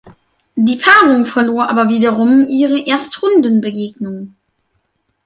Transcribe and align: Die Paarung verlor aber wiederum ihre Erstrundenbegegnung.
Die 0.55 0.77
Paarung 0.77 1.25
verlor 1.27 1.69
aber 1.69 1.87
wiederum 1.89 2.47
ihre 2.49 2.87
Erstrundenbegegnung. 2.87 4.33